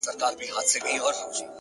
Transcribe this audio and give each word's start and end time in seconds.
راته 0.21 0.45
ژړا 0.71 1.07
راسي! 1.15 1.43